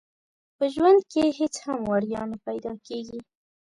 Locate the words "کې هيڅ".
1.11-1.55